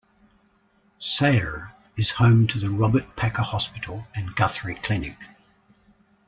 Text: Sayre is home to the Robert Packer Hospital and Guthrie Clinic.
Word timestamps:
Sayre 0.99 1.75
is 1.95 2.09
home 2.09 2.47
to 2.47 2.57
the 2.59 2.71
Robert 2.71 3.15
Packer 3.15 3.43
Hospital 3.43 4.07
and 4.15 4.35
Guthrie 4.35 4.73
Clinic. 4.81 5.15